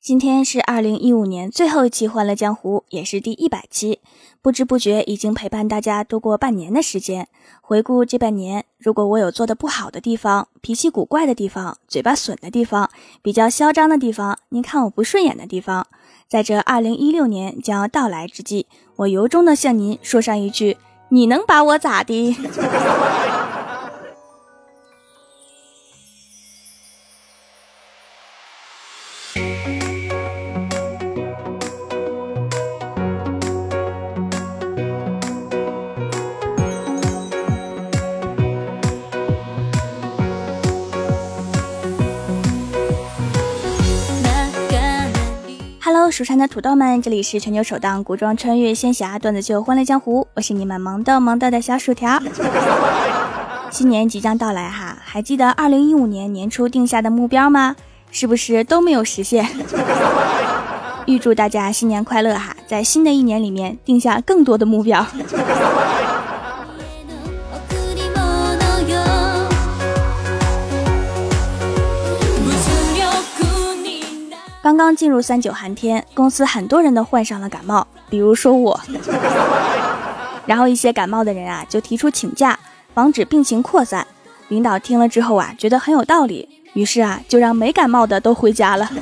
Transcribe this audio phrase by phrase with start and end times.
[0.00, 3.98] 今天是二零一五年最后一期《欢乐江湖》，也是第一百期。
[4.40, 7.26] 不知不觉已经陪伴大家度过半年的时间。
[7.60, 12.88] 回顾这半年，如果我有做的不好的地方、脾气古怪的地方、嘴巴损的地方、
[13.20, 15.88] 比较嚣张的地方、您看我不顺眼的地方，
[16.28, 20.76] 在这二零一六年将要到来之际，我由衷的向您说上一句：
[21.08, 22.32] 你能把我咋的
[46.06, 52.22] ？Hello，蜀山的土豆们，这里是全球首档古装穿越仙侠段子秀《欢乐江湖》，我是你们萌逗萌逗的小薯条。
[53.72, 57.74] 新年即将到来哈，还记得二零一五年年初定下的目标吗？
[58.12, 59.48] 是不是都没有实现？
[61.06, 65.04] 预祝大家新年快乐哈，在新的一年里面定下更多的目标。
[74.66, 78.80] 刚刚进入三九寒天，公司很多人都患上了感冒，比如说我。
[80.44, 82.58] 然后一些感冒的人啊，就提出请假，
[82.92, 84.04] 防止病情扩散。
[84.48, 88.90] 领导听了之后啊，觉得很有道理，于是啊，就让没感冒的都回家了。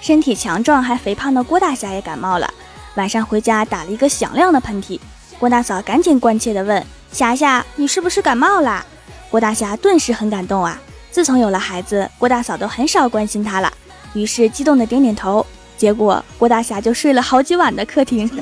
[0.00, 2.52] 身体强壮还肥胖的郭大侠也感冒了。
[2.98, 4.98] 晚上回家打了一个响亮的喷嚏，
[5.38, 8.84] 郭大嫂赶紧关切地问：“霞霞，你是不是感冒了？”
[9.30, 10.76] 郭大侠顿时很感动啊！
[11.12, 13.72] 自从有了孩子，郭大嫂都很少关心他了，
[14.14, 15.46] 于是激动地点点头。
[15.76, 18.28] 结果郭大侠就睡了好几晚的客厅。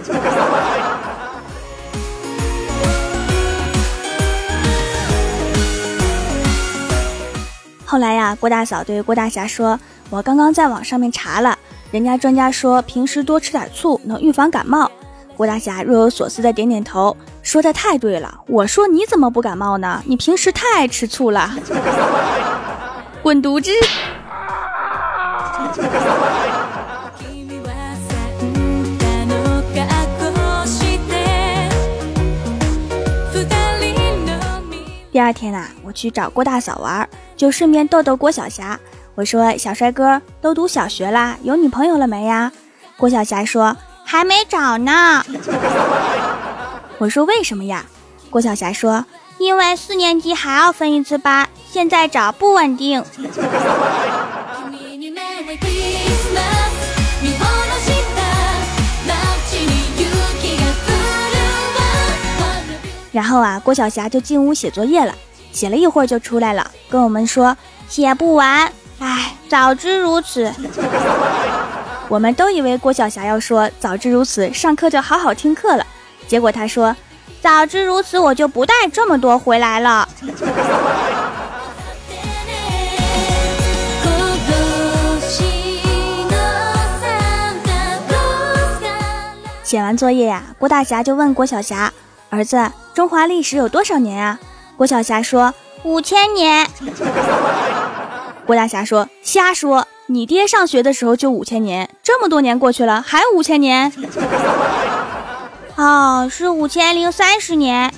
[7.85, 9.79] 后来呀，郭大嫂对郭大侠说
[10.09, 11.59] ：“我刚刚在网上面查了。”
[11.93, 14.91] 人家专家说，平时多吃点醋能预防感冒。
[15.37, 18.41] 郭大侠若有所思的点点头，说的太对了。
[18.49, 20.03] 我说你怎么不感冒呢？
[20.07, 21.51] 你平时太爱吃醋了。
[23.23, 23.71] 滚犊子！
[35.13, 38.79] 第二天啊，我去找郭大嫂玩，就顺便逗逗郭小霞。
[39.17, 42.53] 我说：“小帅哥，都读小学啦，有女朋友了没呀？”
[42.99, 45.25] 郭晓霞说：“还没找呢。
[46.99, 47.87] ”我说：“为什么呀？”
[48.29, 49.07] 郭晓霞说
[49.39, 53.03] ：“因为四年级还要分一次班，现在找不稳定。”
[63.13, 65.15] 然后啊，郭晓霞就进屋写作业了，
[65.53, 67.57] 写了一会儿就出来了，跟我们说
[67.89, 68.71] 写不完。
[68.99, 70.53] 唉，早知如此，
[72.09, 75.87] 我们都以为郭晓霞要说“早知如此，上课就好好听课了”。
[76.27, 76.97] 结果她说
[77.43, 80.09] ：“早知如此，我就不带这么多回来了。”
[89.63, 91.93] 写完作业呀，郭大侠就问郭晓霞
[92.31, 94.39] ：“儿子，中华历史有多少年啊？”
[94.79, 95.53] 郭晓霞说
[95.83, 96.67] ：“五千年。”
[98.47, 99.85] 郭大侠说：“瞎说！
[100.07, 103.93] 你爹上学的时候就五千年，这么多年过去了，还五千年？
[105.75, 107.93] 哦，是五千零三十年。”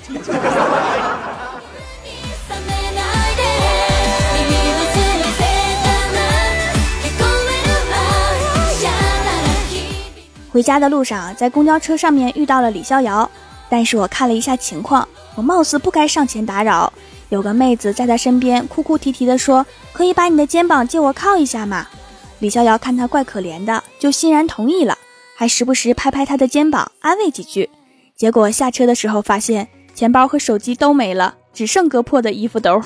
[10.51, 13.29] 回家的路上，在公交车上面遇到了李逍遥，
[13.69, 16.91] 但是我看了一下情况，我貌似不该上前打扰。
[17.29, 19.63] 有个妹子在他身边哭哭啼啼地说
[19.93, 21.87] ：“可以把你的肩膀借我靠一下吗？”
[22.39, 24.97] 李逍遥看他怪可怜的，就欣然同意了，
[25.35, 27.69] 还时不时拍拍他的肩膀安慰几句。
[28.15, 32.81] 结果下车的时候发现钱包和手机都没了，只剩割破的衣服兜。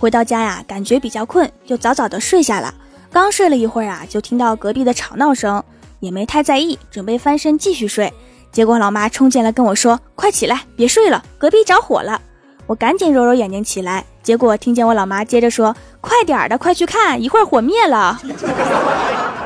[0.00, 2.74] 回到家呀，感觉比较困，就早早的睡下了。
[3.10, 5.62] 刚睡了一会儿啊，就听到隔壁的吵闹声，
[6.00, 8.12] 也没太在意，准备翻身继续睡。
[8.52, 12.20] 结果老妈冲进来跟我说：“快起来，别睡了，隔壁着火了。”
[12.66, 18.20] 我赶紧揉揉眼睛起来，结果听见我老妈接着说：“快点的，快去看，一会儿火灭了。”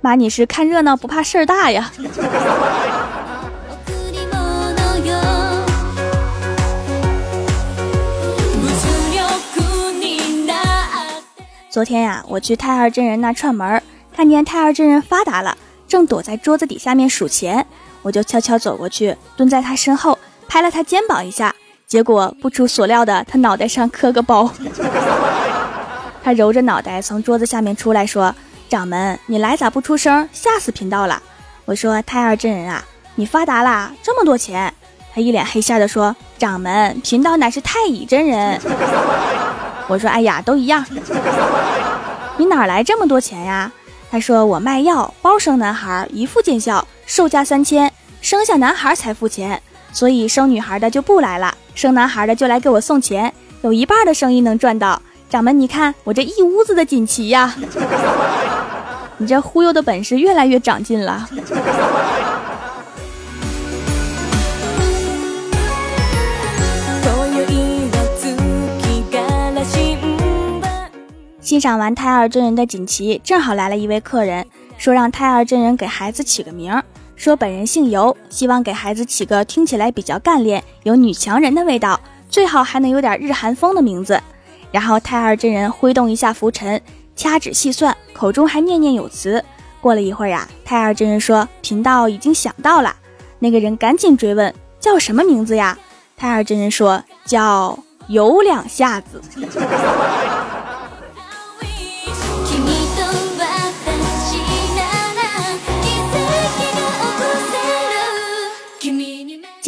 [0.00, 1.90] 妈，你是看热闹不怕事儿大呀？
[11.70, 13.82] 昨天呀，我去太二真人那串门，
[14.16, 15.54] 看见太二真人发达了，
[15.86, 17.64] 正躲在桌子底下面数钱，
[18.00, 20.18] 我就悄悄走过去，蹲在他身后，
[20.48, 21.54] 拍了他肩膀一下。
[21.86, 24.50] 结果不出所料的，他脑袋上磕个包。
[26.22, 28.34] 他揉着脑袋从桌子下面出来，说
[28.68, 30.26] ：“掌门，你来咋不出声？
[30.32, 31.22] 吓死贫道了。”
[31.66, 32.82] 我说：“太二真人啊，
[33.14, 34.72] 你发达啦，这么多钱。”
[35.14, 38.58] 他一脸黑线的说：“掌门，贫道乃是太乙真人。”
[39.88, 40.84] 我说：“哎呀，都一样。
[42.36, 43.72] 你哪来这么多钱呀？”
[44.10, 49.60] 他说：“我卖药，包生男孩，一副见效，售价三千，生下男孩才付钱，
[49.92, 53.32] 所以生女孩的就不来了。”生男孩的就来给我送钱，
[53.62, 55.00] 有一半的生意能赚到。
[55.30, 57.54] 掌门，你看我这一屋子的锦旗呀！
[59.18, 61.28] 你这忽悠的本事越来越长进了。
[71.48, 74.46] 欣赏完胎儿真人的锦旗，正好来了一位客人，
[74.76, 76.84] 说让胎儿真人给孩子起个名儿。
[77.16, 81.98] 说本人姓尤，希望给孩子起个听起来比较干练、有女强人的味道，
[82.28, 84.20] 最好还能有点日韩风的名字。
[84.70, 86.78] 然后太二真人挥动一下拂尘，
[87.16, 89.42] 掐指细算，口中还念念有词。
[89.80, 92.94] 过了一会儿呀，太二真人说：“贫道已经想到了。”
[93.40, 95.78] 那个人赶紧追问：“叫什么名字呀？”
[96.14, 97.78] 太二真人说：“叫
[98.08, 99.22] 有两下子。”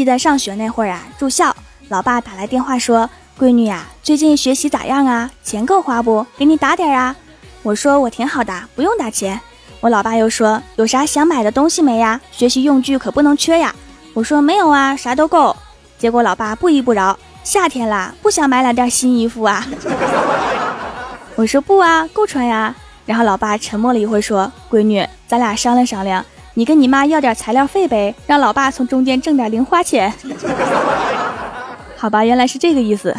[0.00, 1.54] 记得上学那会儿啊，住校，
[1.90, 5.30] 老爸打来电话说：“闺女呀，最近学习咋样啊？
[5.44, 6.24] 钱够花不？
[6.38, 7.14] 给你打点啊。”
[7.62, 9.38] 我说：“我挺好的，不用打钱。”
[9.80, 12.18] 我老爸又说：“有啥想买的东西没呀？
[12.32, 13.74] 学习用具可不能缺呀。”
[14.16, 15.54] 我说：“没有啊，啥都够。”
[16.00, 19.66] 结果老爸不依不饶：“夏天啦，不想买两件新衣服啊？”
[21.36, 22.74] 我说：“不啊，够穿呀。”
[23.04, 26.24] 然后老爸沉默了一会儿说：“闺女，咱俩商量商量。”
[26.60, 30.12] 你跟你妈要点材料费呗，让老爸从中间挣点零花钱。
[31.96, 33.16] 好吧，原来是这个意思。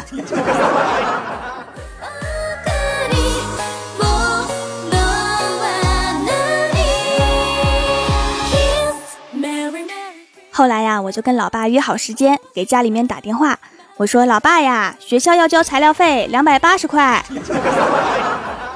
[10.52, 13.58] 后来呀，我就跟老爸约好时间，给家里面打电话，
[13.96, 17.24] 我说：“老爸呀，学校要交材料费两百八十块。”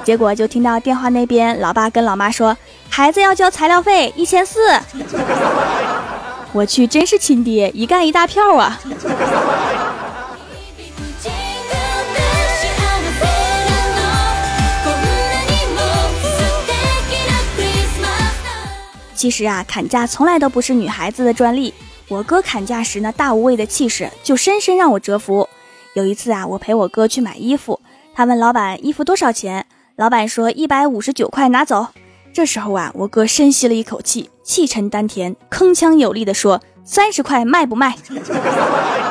[0.06, 2.56] 结果就听到电话那边，老爸跟老妈说
[2.88, 4.60] ：“孩子要交材料费一千四。”
[6.54, 8.78] 我去，真是亲爹，一干一大票啊！
[19.16, 21.74] 其实啊，砍价从来都不是女孩子的专利。
[22.06, 25.48] 我哥砍价时那大无畏的气势，就深深让我折服。
[25.94, 27.80] 有一次啊，我陪我哥去买衣服，
[28.14, 29.66] 他问老板衣服多少钱。
[29.96, 31.86] 老板说一百五十九块，拿走。
[32.30, 37.96] 这时候啊，我哥深吸了一口气，气沉丹田，铿锵有力地说：“三十块卖不卖？”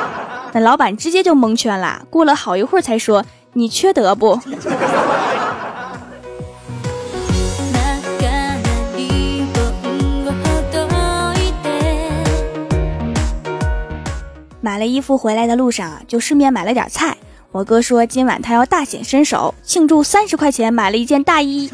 [0.54, 2.06] 那老板直接就蒙圈了。
[2.08, 3.24] 过了好一会儿才说
[3.54, 4.38] ：“你缺德不？”
[14.60, 17.16] 买了衣服回来的路上啊，就顺便买了点菜。
[17.56, 21.70] 我哥说今晚他要大显身手，庆祝三十块钱买了一件大衣。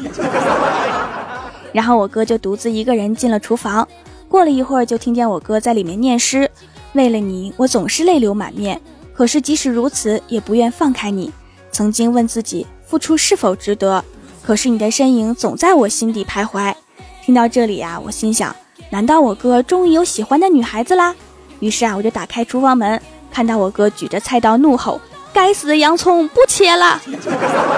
[1.73, 3.85] 然后我哥就独自一个人进了厨房。
[4.29, 6.49] 过了一会儿，就听见我哥在里面念诗
[6.95, 8.79] ：“为了你，我总是泪流满面。
[9.13, 11.29] 可是即使如此，也不愿放开你。
[11.69, 14.01] 曾经问自己付出是否值得，
[14.41, 16.73] 可是你的身影总在我心底徘徊。”
[17.21, 18.55] 听到这里啊，我心想：
[18.89, 21.13] 难道我哥终于有喜欢的女孩子啦？
[21.59, 25.01] 于是啊，我就打开厨房门，看到我哥举着菜刀怒吼。
[25.33, 27.01] 该死的洋葱不切了，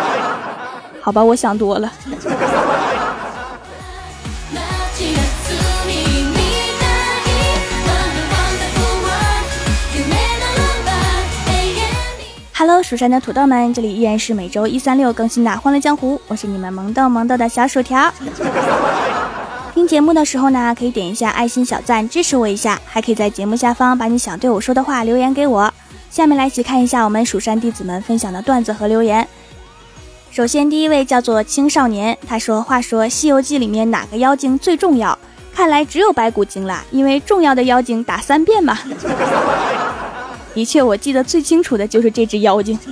[1.02, 1.92] 好吧，我想多了。
[12.58, 18.12] Hello，蜀山的土豆们，这里依然是每周一、三、六更新的《欢乐江湖》，我是你们萌豆萌豆的小薯条。
[19.74, 25.74] 听节目的时候呢，可以点一下爱心小赞支持我一下，还可以在节目下方把你想对我说的话留言给我。
[26.16, 29.28] 下面来一起看一下我们蜀山弟子们分享的段子和留言。
[30.32, 35.20] 首先，第一位叫做青少年，他说：“话说《西游记》里面哪个妖精最重要？
[35.54, 38.80] 看来只有白骨精啦，因为重要的妖精打三遍嘛。
[40.56, 42.80] ”的确，我记得最清楚的就是这只妖精。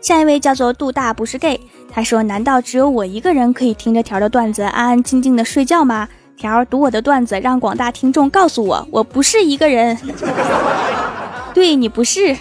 [0.00, 1.60] 下一位叫做杜大，不是 gay。
[1.94, 6.08] 他说：“难道只有我一个人可以听着条的段子安安静静的睡觉吗？
[6.38, 9.96] 条读我的段子，让广大听众告诉我，我不是一个人。
[11.52, 12.34] 对你不是。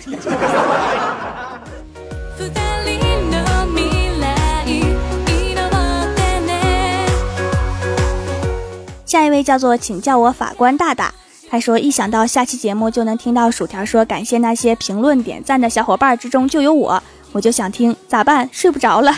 [9.05, 11.13] 下一位叫做，请叫我法官大大。
[11.49, 18.49] 他说，一想到下期节目就能听到薯条说感谢那些评论点赞的小伙伴之中就有我，我就想听，咋办？
[18.51, 19.15] 睡不着了，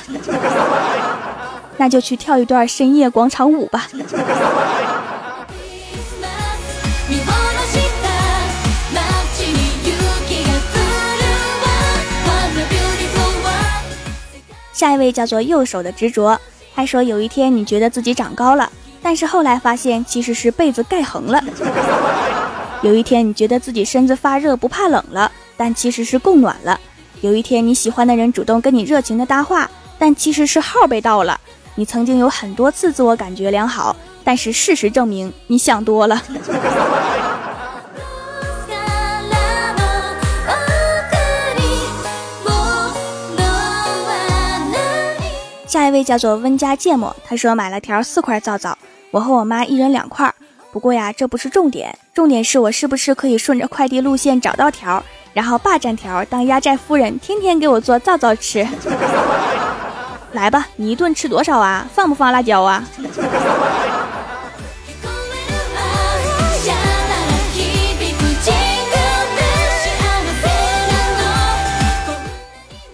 [1.78, 3.88] 那就去跳一段深夜广场舞吧。
[14.72, 16.40] 下一位叫做右手的执着，
[16.76, 18.70] 他说有一天你觉得自己长高了。
[19.02, 21.44] 但是后来发现，其实是被子盖横了。
[22.84, 26.80] 有一天，你觉得自己身子发热不怕冷了，但其实是供暖了。
[27.24, 31.40] 有一天，你喜欢的人主动跟你热情的搭话，但其实是号被盗了。
[31.76, 36.22] 你曾经有很多次自我感觉良好，但是事实证明你想多了。
[45.66, 48.78] 下一位叫做温家芥末，他说买了条四块皂皂。
[49.12, 50.36] 我和我妈一人两块，
[50.74, 55.02] 不过呀，这不是重点，重点是我是不是可以顺着快递路线找到条，
[55.34, 58.68] 然后霸占条当压寨夫人，天天给我做皂皂吃。
[60.34, 61.88] 来吧，你一顿吃多少啊？
[61.94, 62.84] 放不放辣椒啊？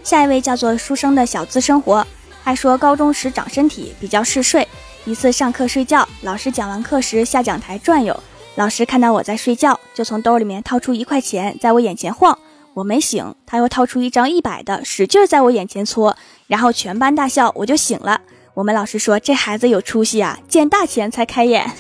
[0.04, 2.06] 下一位叫做书生的小资生活，
[2.44, 4.68] 还说高中时长身体比较嗜睡。
[5.06, 8.24] 一次上课睡觉，老师讲完课时下讲台转悠，
[8.60, 12.38] 老师看到我在睡觉，就从兜里面掏出一块钱，在我眼前晃。
[12.74, 16.14] 我没醒，他又掏出一张一百的，使劲在我眼前搓，
[16.48, 18.20] 然后全班大笑，我就醒了。
[18.54, 21.72] 我们老师说这孩子有出息啊，见大钱才开眼。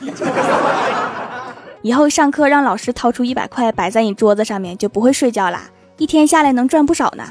[1.83, 7.25] 以后上课让老师掏出一百块摆在你桌子上面，就不会睡觉啦，一天下来能赚不少呢。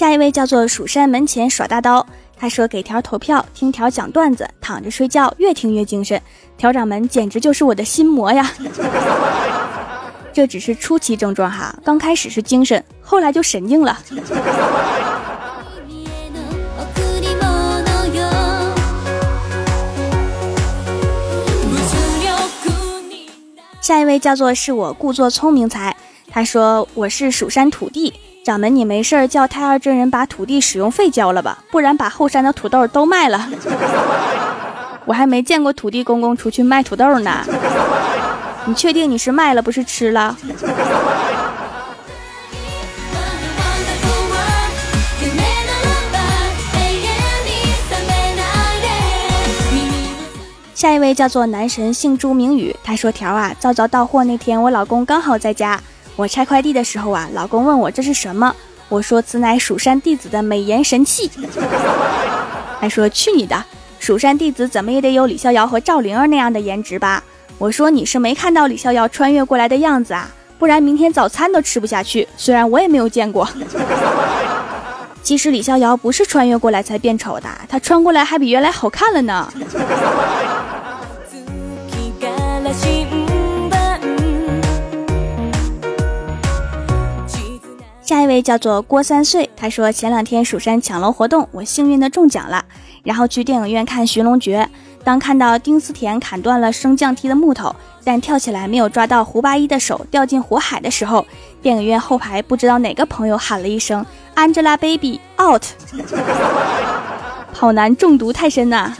[0.00, 6.18] 下一位叫做蜀山门前耍大刀，他说给条投票，听条讲段子，躺着睡觉，越听越精神。
[6.56, 8.50] 条掌门简直就是我的心魔呀！
[10.32, 13.98] 这只是初期症状哈，刚开始是精神，后来就神经了。
[23.82, 25.94] 下一位叫做是我故作聪明才，
[26.30, 28.10] 他说我是蜀山土地。
[28.42, 33.48] 掌门，你没事儿叫太二真人把土地使用费交了吧，不然把后山的土豆都卖了。
[35.04, 37.44] 我还没见过土地公公出去卖土豆呢。
[38.64, 40.36] 你确定你是卖了不是吃了？
[50.74, 55.78] 下一位叫做男神姓朱明宇，他说条啊，早早到货那天我老公刚好在家。
[56.20, 58.54] 我拆快递的时候啊，老公问我这是什么，
[58.90, 61.30] 我说此乃蜀山弟子的美颜神器。
[62.78, 63.64] 还说去你的，
[63.98, 67.24] 蜀山弟子怎么也得有李逍遥和赵灵儿那样的颜值吧？
[67.56, 72.28] 我说你是没看到李逍遥穿越过来的样子啊，不然明天早餐都吃不下去。
[72.36, 73.48] 虽然我也没有见过，
[75.24, 79.50] 其实李逍遥不是穿越过来才变丑的，他穿过来还比原来好看了呢。
[88.10, 92.64] 下一位叫做郭三岁，他说前两天蜀山抢楼活动，我幸运的中奖了，
[93.04, 94.68] 然后去电影院看《寻龙诀》。
[95.04, 101.24] 当看到丁思甜砍断了升降梯的木头，但跳起来没有抓到胡八一的手，掉进火海的时候，
[101.62, 105.62] 电影院后排不知道哪个朋友喊了一声 “Angelababy out”，
[107.52, 108.92] 好男中毒太深呐。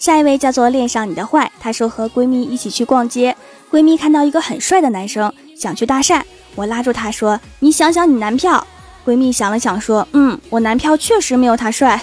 [0.00, 3.36] 下一位叫做恋上你的坏，她说和闺蜜一起去逛街，
[3.70, 6.22] 闺蜜看到一个很帅的男生，想去搭讪，
[6.54, 8.66] 我拉住她说：“你想想你男票。”
[9.04, 12.00] 闺蜜想了想说：“嗯，我男票确实没有他帅。”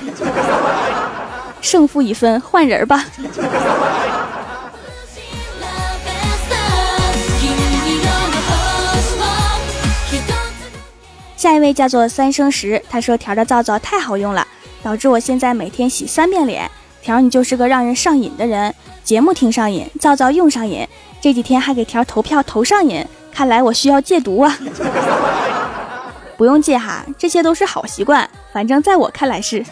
[1.60, 3.04] 胜负已分，换人吧。
[11.36, 14.46] 下一位叫做三生石，他说调的皂皂太好用了，
[14.84, 16.70] 导致我现在每天洗三遍脸。
[17.08, 20.86] 条你就是个让人上瘾的人节目听上瘾造造用上瘾
[21.22, 24.60] 这几天还给条投票投上瘾看来我需要戒毒啊。
[26.36, 29.64] 不用戒哈这些都是好习惯反正在我看来是。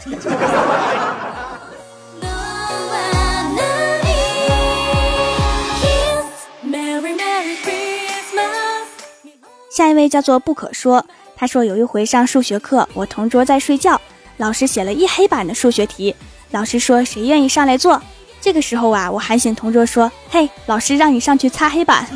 [9.69, 13.99] 下一位叫做不可说他说有一回上数学课我同桌在睡觉
[14.37, 16.15] 老师写了一黑板的数学题
[16.55, 18.01] 老师说谁愿意上来做？
[18.39, 22.07] 这个时候啊，我喊醒同桌说：“嘿，老师让你上去擦黑板。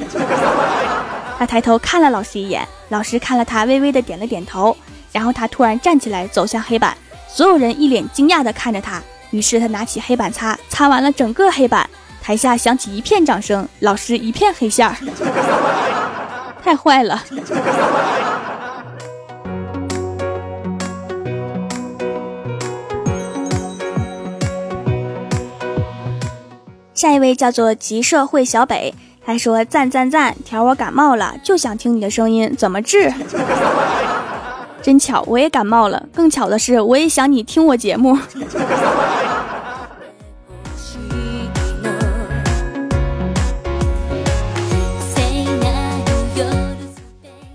[1.37, 4.77] ”他抬头看了老师一眼，老师看了他，微微的点了点头，
[5.11, 6.95] 然后他突然站起来走向黑板，
[7.27, 11.89] 所有人一脸惊讶的看着他，于是他拿起黑板擦，擦完了整个黑板，
[12.21, 14.95] 台下响起一片掌声，老师一片黑线儿。
[16.63, 17.21] 太坏了！
[26.99, 28.93] 下一位叫做集社会小北，
[29.25, 33.09] 他说赞赞赞，条我感冒了，就想听你的声音，怎么治？
[34.83, 38.17] 真巧，我也感冒了，更巧的是，我也想你听我节目。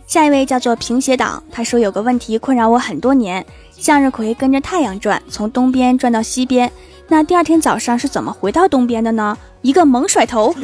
[0.07, 3.45] 下一位叫做平斜党，他说有个问题困扰我很多年：
[3.77, 6.73] 向日葵跟着太阳转，从东边转到西边，
[7.09, 9.37] 那第二天早上是怎么回到东边的呢？
[9.63, 10.55] 一个猛甩头。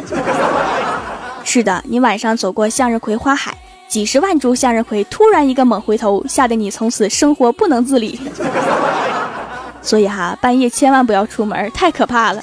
[1.45, 3.57] 是的，你晚上走过向日葵花海，
[3.89, 8.21] 几十万株向日葵突然一个猛回头，吓得你从此生活不能自理。
[9.83, 12.43] 所以哈，半夜千万不要出门，太可怕了。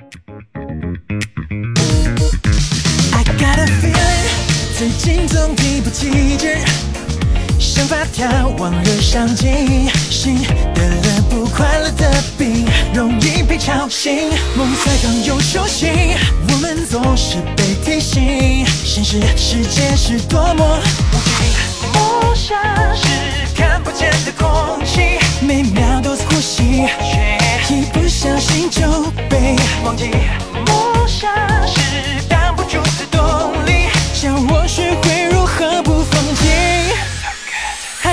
[4.81, 6.57] 最近总提不起劲，
[7.59, 10.39] 想发条往日上进，心
[10.73, 14.31] 得了不快乐的病，容易被吵醒。
[14.55, 16.15] 梦才刚有初心，
[16.49, 20.79] 我们总是被提醒，现实世界是多么
[21.13, 21.93] 无情。
[21.93, 22.57] 梦想
[22.95, 23.05] 是
[23.55, 28.81] 看不见的空气，每秒都在呼吸，却一不小心就
[29.29, 30.09] 被忘记。
[30.65, 31.29] 梦想
[31.67, 31.79] 是
[32.27, 33.71] 挡不住的动力。
[34.13, 34.60] 像我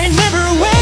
[0.09, 0.78] and never away.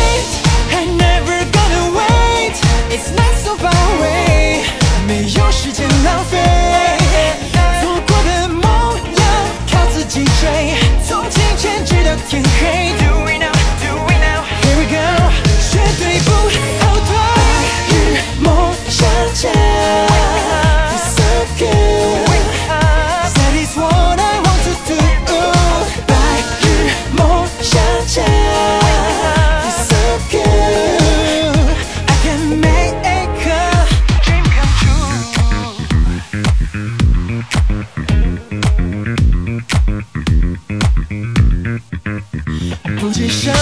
[43.07, 43.53] 不接受。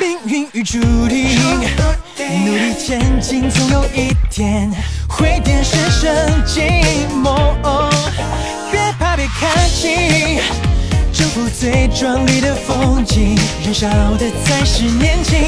[0.00, 1.38] 命运与注定，
[2.46, 4.72] 努力前进，总有一天
[5.06, 7.60] 会点深深寂寞。
[8.72, 10.40] 别怕别看清，
[11.12, 15.38] 征服最壮丽的风景，燃烧的才是年轻。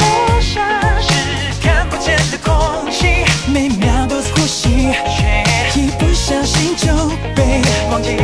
[0.00, 0.64] 梦想
[1.02, 1.12] 是
[1.60, 4.70] 看不见的空气，每秒都在呼吸，
[5.74, 6.86] 一不小心就
[7.34, 7.60] 被
[7.90, 8.16] 忘记。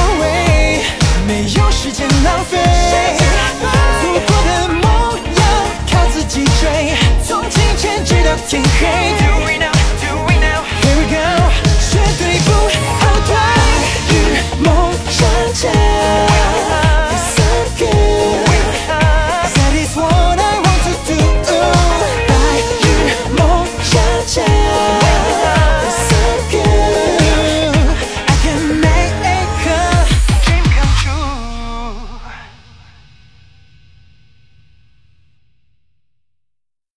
[0.00, 0.80] 无畏
[1.26, 2.58] 没有时间浪费。
[4.02, 4.84] 做过的梦
[5.36, 5.42] 要
[5.90, 8.86] 靠自己追从清晨直到天黑。
[9.44, 10.64] We now, do we now?
[10.80, 11.16] here we go
[11.90, 12.50] 绝对不
[13.00, 13.30] 后退。
[14.10, 14.68] 与梦
[15.08, 15.18] 相
[15.54, 15.99] 见。